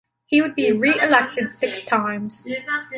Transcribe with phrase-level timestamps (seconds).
[0.25, 2.43] He would be re-elected six times.